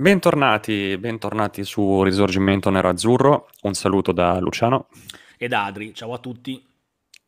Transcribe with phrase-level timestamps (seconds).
[0.00, 3.50] Bentornati, bentornati su Risorgimento Nero-Azzurro.
[3.64, 4.88] Un saluto da Luciano.
[5.36, 6.66] E da Adri, ciao a tutti.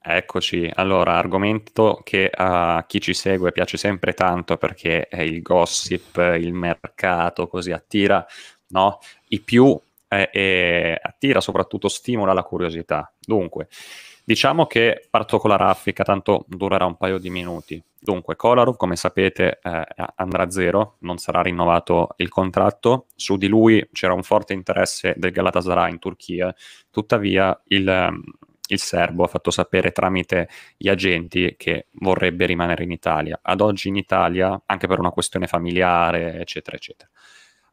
[0.01, 6.17] Eccoci, allora, argomento che a chi ci segue piace sempre tanto perché è il gossip,
[6.39, 8.25] il mercato, così attira
[8.69, 9.01] no?
[9.29, 9.79] i più
[10.09, 13.13] eh, e attira soprattutto stimola la curiosità.
[13.21, 13.69] Dunque,
[14.25, 17.85] diciamo che parto con la raffica, tanto durerà un paio di minuti.
[18.05, 19.85] Dunque, Kolarov, come sapete, eh,
[20.17, 23.07] andrà a zero, non sarà rinnovato il contratto.
[23.15, 26.53] Su di lui c'era un forte interesse del Galatasaray in Turchia,
[26.91, 28.11] tuttavia il,
[28.67, 33.39] il serbo ha fatto sapere tramite gli agenti che vorrebbe rimanere in Italia.
[33.41, 37.09] Ad oggi in Italia, anche per una questione familiare, eccetera, eccetera.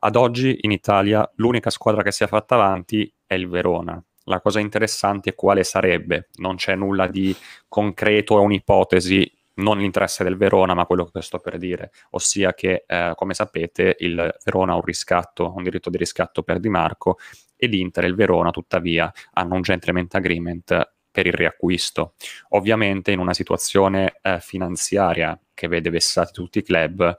[0.02, 4.00] Ad oggi in Italia l'unica squadra che si è fatta avanti è il Verona.
[4.26, 7.36] La cosa interessante è quale sarebbe, non c'è nulla di
[7.68, 12.84] concreto, è un'ipotesi non l'interesse del Verona, ma quello che sto per dire, ossia che,
[12.88, 17.18] eh, come sapete, il Verona ha un riscatto, un diritto di riscatto per Di Marco
[17.56, 22.14] ed Inter e il Verona, tuttavia, hanno un gentleman agreement per il riacquisto.
[22.50, 27.16] Ovviamente in una situazione eh, finanziaria che vede vessati tutti i club,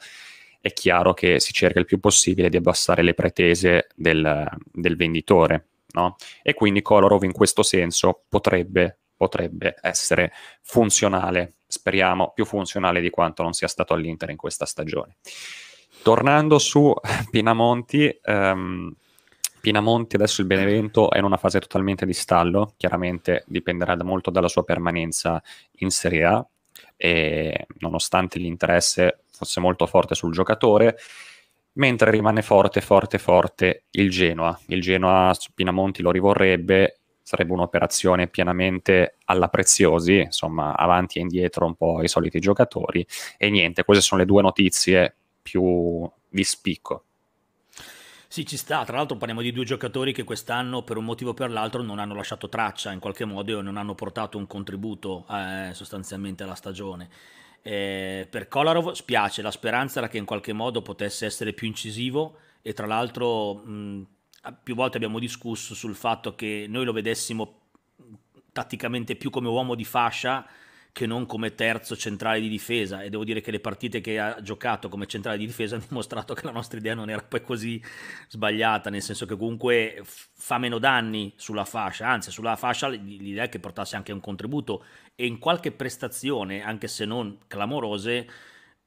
[0.60, 5.68] è chiaro che si cerca il più possibile di abbassare le pretese del, del venditore.
[5.92, 6.16] No?
[6.42, 13.42] E quindi Kolarov in questo senso potrebbe, potrebbe essere funzionale speriamo più funzionale di quanto
[13.42, 15.16] non sia stato all'Inter in questa stagione.
[16.02, 16.92] Tornando su
[17.30, 18.92] Pinamonti, um,
[19.60, 24.48] Pinamonti adesso il Benevento è in una fase totalmente di stallo, chiaramente dipenderà molto dalla
[24.48, 25.40] sua permanenza
[25.78, 26.46] in Serie A
[26.96, 30.96] e nonostante l'interesse fosse molto forte sul giocatore,
[31.74, 34.58] mentre rimane forte, forte, forte il Genoa.
[34.66, 36.99] Il Genoa Pinamonti lo rivorrebbe
[37.30, 43.06] sarebbe un'operazione pienamente alla preziosi, insomma, avanti e indietro un po' i soliti giocatori.
[43.38, 47.04] E niente, queste sono le due notizie più di spicco.
[48.26, 48.84] Sì, ci sta.
[48.84, 52.00] Tra l'altro parliamo di due giocatori che quest'anno, per un motivo o per l'altro, non
[52.00, 56.54] hanno lasciato traccia in qualche modo e non hanno portato un contributo eh, sostanzialmente alla
[56.56, 57.08] stagione.
[57.62, 62.38] Eh, per Kolarov spiace, la speranza era che in qualche modo potesse essere più incisivo
[62.62, 64.06] e tra l'altro mh,
[64.62, 67.58] più volte abbiamo discusso sul fatto che noi lo vedessimo
[68.52, 70.46] tatticamente più come uomo di fascia
[70.92, 73.02] che non come terzo centrale di difesa.
[73.02, 76.34] E devo dire che le partite che ha giocato come centrale di difesa hanno dimostrato
[76.34, 77.82] che la nostra idea non era poi così
[78.28, 83.48] sbagliata, nel senso che comunque fa meno danni sulla fascia, anzi sulla fascia l'idea è
[83.48, 84.84] che portasse anche un contributo
[85.14, 88.28] e in qualche prestazione, anche se non clamorose,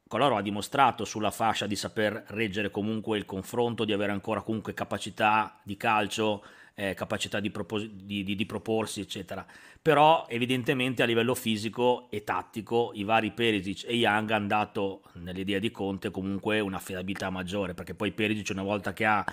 [0.07, 4.73] Coloro ha dimostrato sulla fascia di saper reggere comunque il confronto, di avere ancora comunque
[4.73, 6.43] capacità di calcio,
[6.75, 9.45] eh, capacità di, propos- di, di, di, proporsi, eccetera.
[9.81, 15.59] Però evidentemente a livello fisico e tattico i vari Perisic e Young hanno dato nell'idea
[15.59, 19.25] di Conte comunque un'affidabilità maggiore, perché poi Perisic una volta che ha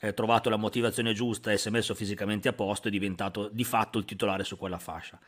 [0.00, 3.64] eh, trovato la motivazione giusta e si è messo fisicamente a posto è diventato di
[3.64, 5.18] fatto il titolare su quella fascia.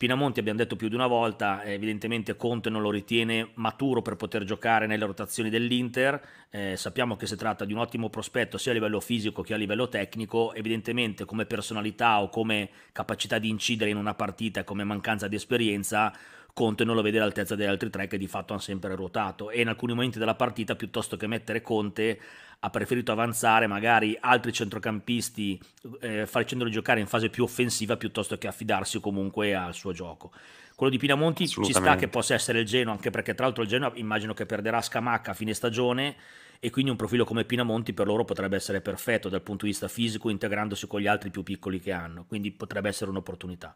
[0.00, 4.44] Pinamonti abbiamo detto più di una volta, evidentemente Conte non lo ritiene maturo per poter
[4.44, 6.18] giocare nelle rotazioni dell'Inter,
[6.48, 9.58] eh, sappiamo che si tratta di un ottimo prospetto sia a livello fisico che a
[9.58, 15.28] livello tecnico, evidentemente come personalità o come capacità di incidere in una partita come mancanza
[15.28, 16.10] di esperienza
[16.52, 19.60] Conte non lo vede all'altezza degli altri tre che di fatto hanno sempre ruotato e
[19.60, 22.20] in alcuni momenti della partita piuttosto che mettere Conte
[22.62, 25.60] ha preferito avanzare magari altri centrocampisti
[26.00, 30.30] eh, facendoli giocare in fase più offensiva piuttosto che affidarsi comunque al suo gioco.
[30.74, 33.68] Quello di Pinamonti ci sta che possa essere il Genoa, anche perché tra l'altro il
[33.68, 36.16] Genoa immagino che perderà Scamacca a fine stagione
[36.58, 39.88] e quindi un profilo come Pinamonti per loro potrebbe essere perfetto dal punto di vista
[39.88, 43.74] fisico integrandosi con gli altri più piccoli che hanno, quindi potrebbe essere un'opportunità.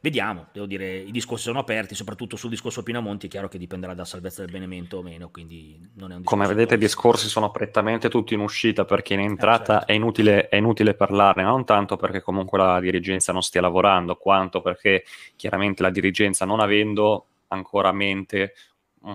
[0.00, 3.94] Vediamo, devo dire, i discorsi sono aperti, soprattutto sul discorso Pinamonti è chiaro che dipenderà
[3.94, 7.50] dalla salvezza del Benevento o meno, quindi non è un Come vedete i discorsi sono
[7.50, 9.92] prettamente tutti in uscita perché in entrata eh, certo.
[9.92, 14.60] è, inutile, è inutile parlarne, non tanto perché comunque la dirigenza non stia lavorando, quanto
[14.60, 15.04] perché
[15.36, 18.54] chiaramente la dirigenza non avendo ancora a mente,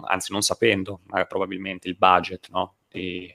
[0.04, 3.32] anzi non sapendo probabilmente il budget no, di,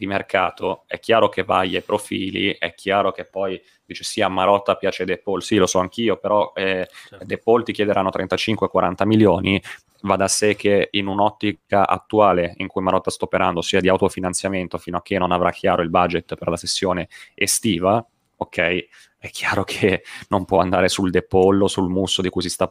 [0.00, 4.28] di mercato, è chiaro che vai ai profili, è chiaro che poi dice sì, a
[4.28, 7.22] Marotta piace De Paul, sì, lo so anch'io, però eh, certo.
[7.26, 9.62] De Paul ti chiederanno 35-40 milioni,
[10.02, 14.78] va da sé che in un'ottica attuale in cui Marotta sta operando, sia di autofinanziamento
[14.78, 18.02] fino a che non avrà chiaro il budget per la sessione estiva,
[18.36, 18.86] ok,
[19.18, 22.48] è chiaro che non può andare sul De Paul o sul Musso di cui si
[22.48, 22.70] sta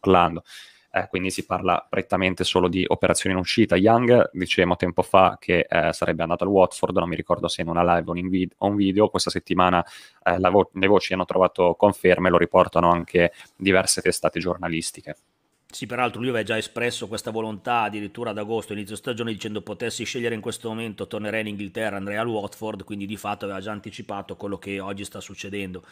[0.00, 0.44] parlando
[0.92, 3.76] eh, quindi si parla prettamente solo di operazioni in uscita.
[3.76, 7.68] Young, dicevamo tempo fa che eh, sarebbe andato al Watford, non mi ricordo se in
[7.68, 9.84] una live o in vid- o un video, questa settimana
[10.22, 15.16] eh, vo- le voci hanno trovato conferme, lo riportano anche diverse testate giornalistiche.
[15.72, 20.04] Sì, peraltro lui aveva già espresso questa volontà addirittura ad agosto, inizio stagione, dicendo potessi
[20.04, 23.72] scegliere in questo momento tornerei in Inghilterra, andrei al Watford, quindi di fatto aveva già
[23.72, 25.82] anticipato quello che oggi sta succedendo.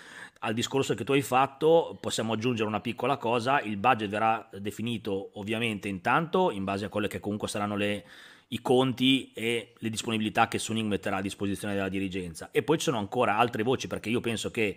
[0.41, 5.31] Al discorso che tu hai fatto possiamo aggiungere una piccola cosa, il budget verrà definito
[5.39, 8.05] ovviamente intanto in base a quelle che comunque saranno le,
[8.49, 12.51] i conti e le disponibilità che Suning metterà a disposizione della dirigenza.
[12.53, 14.77] E poi ci sono ancora altre voci perché io penso che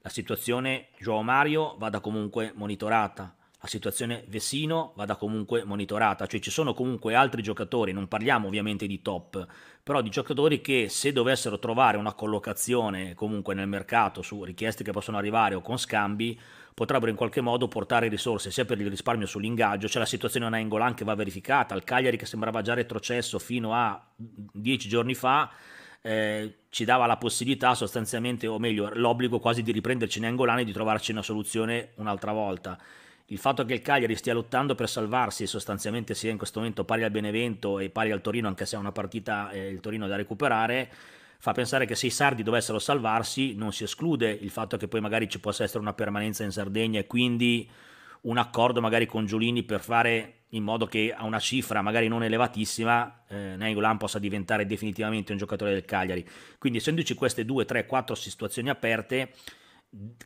[0.00, 6.50] la situazione Joao Mario vada comunque monitorata la situazione Vessino vada comunque monitorata, cioè ci
[6.50, 9.44] sono comunque altri giocatori, non parliamo ovviamente di top,
[9.82, 14.92] però di giocatori che se dovessero trovare una collocazione comunque nel mercato su richieste che
[14.92, 16.38] possono arrivare o con scambi,
[16.72, 20.50] potrebbero in qualche modo portare risorse sia per il risparmio sull'ingaggio, c'è la situazione a
[20.50, 25.50] Nainggolan che va verificata, il Cagliari che sembrava già retrocesso fino a dieci giorni fa,
[26.00, 30.72] eh, ci dava la possibilità sostanzialmente, o meglio l'obbligo quasi di riprenderci Nainggolan e di
[30.72, 32.78] trovarci una soluzione un'altra volta
[33.30, 37.04] il fatto che il Cagliari stia lottando per salvarsi sostanzialmente sia in questo momento pari
[37.04, 40.16] al Benevento e pari al Torino, anche se è una partita eh, il Torino da
[40.16, 40.90] recuperare,
[41.38, 45.00] fa pensare che se i sardi dovessero salvarsi non si esclude il fatto che poi
[45.00, 47.68] magari ci possa essere una permanenza in Sardegna e quindi
[48.22, 52.22] un accordo magari con Giulini per fare in modo che a una cifra magari non
[52.22, 56.26] elevatissima eh, Nainggolan possa diventare definitivamente un giocatore del Cagliari.
[56.58, 59.32] Quindi essendoci queste due, tre, quattro situazioni aperte,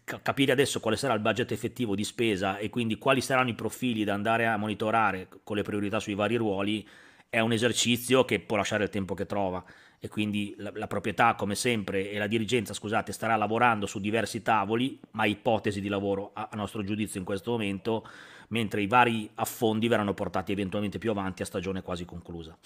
[0.05, 4.03] capire adesso quale sarà il budget effettivo di spesa e quindi quali saranno i profili
[4.05, 6.87] da andare a monitorare con le priorità sui vari ruoli
[7.29, 9.65] è un esercizio che può lasciare il tempo che trova
[9.99, 14.43] e quindi la, la proprietà come sempre e la dirigenza scusate starà lavorando su diversi
[14.43, 18.07] tavoli ma ipotesi di lavoro a, a nostro giudizio in questo momento
[18.49, 22.59] mentre i vari affondi verranno portati eventualmente più avanti a stagione quasi conclusa.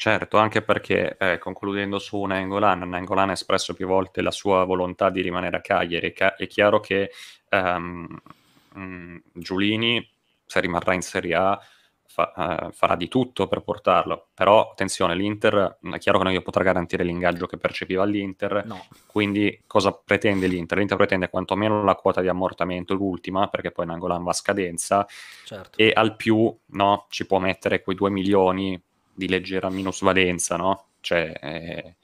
[0.00, 5.10] Certo, anche perché eh, concludendo su Nangolan, Nangolan ha espresso più volte la sua volontà
[5.10, 6.14] di rimanere a Cagliari.
[6.14, 7.10] È chiaro che
[7.50, 8.08] um,
[8.76, 10.02] um, Giulini,
[10.46, 11.60] se rimarrà in Serie A,
[12.06, 14.28] fa, uh, farà di tutto per portarlo.
[14.32, 18.64] Però attenzione, l'Inter è chiaro che non gli potrà garantire l'ingaggio che percepiva l'Inter.
[18.64, 18.86] No.
[19.04, 20.78] Quindi cosa pretende l'Inter?
[20.78, 25.06] L'Inter pretende quantomeno la quota di ammortamento, l'ultima, perché poi Nangolan va a scadenza.
[25.44, 25.76] Certo.
[25.76, 30.86] E al più no, ci può mettere quei 2 milioni di leggera minusvalenza, no?
[31.00, 31.94] Cioè, eh,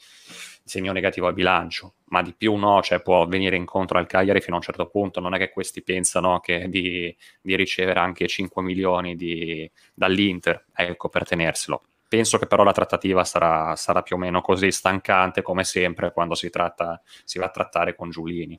[0.67, 4.55] segno negativo al bilancio, ma di più no, cioè può venire incontro al Cagliari fino
[4.57, 8.63] a un certo punto, non è che questi pensano che di, di ricevere anche 5
[8.63, 11.83] milioni di, dall'Inter, ecco, per tenerselo.
[12.09, 16.35] Penso che però la trattativa sarà, sarà, più o meno così stancante come sempre quando
[16.35, 18.59] si, tratta, si va a trattare con Giulini.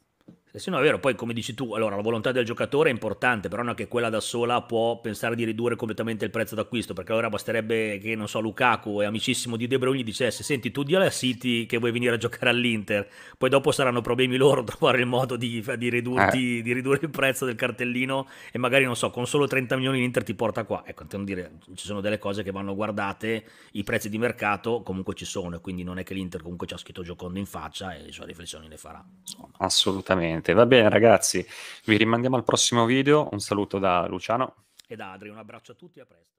[0.57, 3.47] Sì, no, è vero, poi come dici tu, allora la volontà del giocatore è importante,
[3.47, 6.93] però non è che quella da sola può pensare di ridurre completamente il prezzo d'acquisto,
[6.93, 10.71] perché allora basterebbe che, non so, Lukaku è amicissimo di De Bruyne gli dicesse, senti,
[10.71, 13.07] tu dia a City che vuoi venire a giocare all'Inter,
[13.37, 16.61] poi dopo saranno problemi loro trovare il modo di, di, ridurti, eh.
[16.61, 20.23] di ridurre il prezzo del cartellino e magari, non so, con solo 30 milioni l'Inter
[20.23, 20.83] ti porta qua.
[20.85, 23.43] Ecco, dire, ci sono delle cose che vanno guardate,
[23.73, 26.73] i prezzi di mercato comunque ci sono, e quindi non è che l'Inter comunque ci
[26.73, 29.03] ha scritto giocando in faccia e le sue riflessioni le farà.
[29.21, 29.49] Insomma.
[29.57, 30.46] Assolutamente.
[30.47, 30.53] Assolutamente.
[30.53, 31.45] Va bene ragazzi,
[31.85, 33.27] vi rimandiamo al prossimo video.
[33.31, 34.65] Un saluto da Luciano.
[34.87, 36.37] E da Adri, un abbraccio a tutti e a presto.